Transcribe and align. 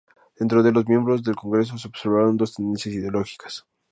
Dentro 0.35 0.63
de 0.63 0.71
los 0.71 0.87
miembros 0.87 1.21
del 1.21 1.35
Congreso, 1.35 1.77
se 1.77 1.87
observaron 1.87 2.35
dos 2.35 2.55
tendencias 2.55 2.95
ideológicas. 2.95 3.67